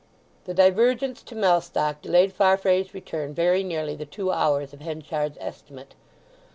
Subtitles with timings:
[0.45, 5.93] The divergence to Mellstock delayed Farfrae's return very nearly the two hours of Henchard's estimate.